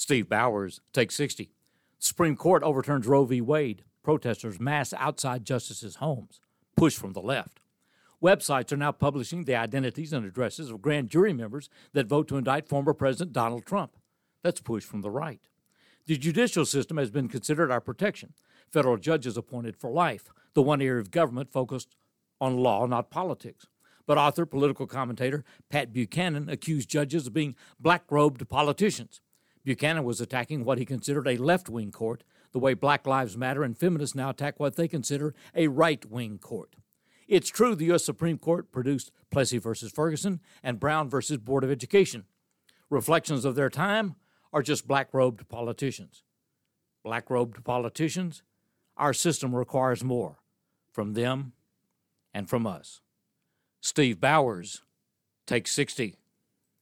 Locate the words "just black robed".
44.62-45.48